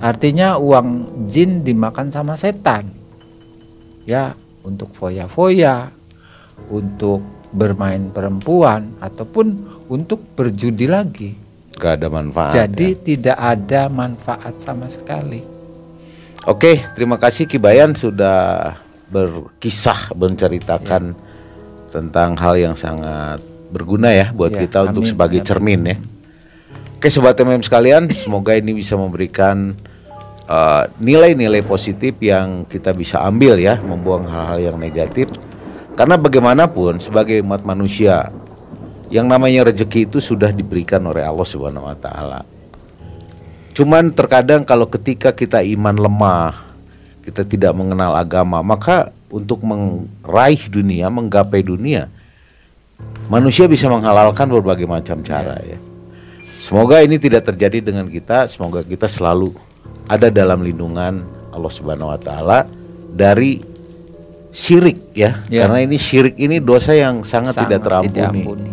[0.00, 2.88] Artinya uang jin dimakan sama setan.
[4.08, 4.32] Ya,
[4.64, 5.90] untuk foya-foya,
[6.70, 9.46] untuk bermain perempuan ataupun
[9.88, 11.30] untuk berjudi lagi.
[11.76, 12.52] Gak ada manfaat.
[12.52, 13.00] Jadi ya.
[13.00, 15.40] tidak ada manfaat sama sekali.
[16.46, 18.76] Oke, terima kasih Kibayan sudah
[19.10, 21.16] berkisah menceritakan
[21.90, 23.40] tentang hal yang sangat
[23.72, 25.48] berguna ya buat Ya, kita untuk amin, sebagai amin.
[25.48, 25.96] cermin ya.
[26.96, 29.76] Oke sobat MM sekalian, semoga ini bisa memberikan
[30.48, 35.28] uh, nilai-nilai positif yang kita bisa ambil ya, membuang hal-hal yang negatif.
[35.96, 38.28] Karena bagaimanapun sebagai umat manusia,
[39.08, 42.44] yang namanya rezeki itu sudah diberikan oleh Allah Subhanahu wa taala.
[43.72, 46.52] Cuman terkadang kalau ketika kita iman lemah,
[47.24, 52.12] kita tidak mengenal agama, maka untuk meraih dunia, menggapai dunia,
[53.32, 55.80] manusia bisa menghalalkan berbagai macam cara ya.
[56.44, 59.52] Semoga ini tidak terjadi dengan kita, semoga kita selalu
[60.08, 61.20] ada dalam lindungan
[61.52, 62.64] Allah Subhanahu wa taala
[63.12, 63.75] dari
[64.56, 65.44] syirik ya.
[65.52, 65.68] Ya.
[65.68, 68.24] Karena ini syirik ini dosa yang sangat, tidak terampuni.
[68.24, 68.72] ampuni.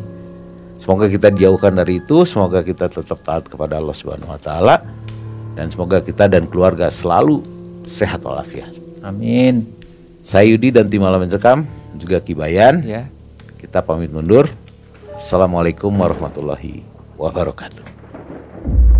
[0.80, 4.80] Semoga kita dijauhkan dari itu, semoga kita tetap taat kepada Allah Subhanahu wa taala
[5.60, 7.44] dan semoga kita dan keluarga selalu
[7.84, 8.72] sehat walafiat.
[9.04, 9.68] Amin.
[10.24, 11.68] Saya Yudi dan tim Malam Mencekam
[12.00, 12.80] juga Kibayan.
[12.88, 13.12] Ya.
[13.60, 14.48] Kita pamit mundur.
[15.16, 16.84] Assalamualaikum warahmatullahi
[17.20, 18.93] wabarakatuh.